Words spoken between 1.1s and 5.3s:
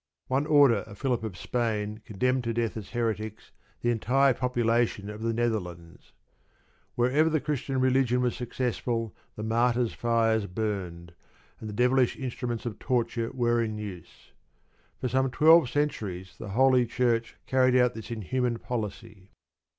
of Spain condemned to death as "heretics" the entire population of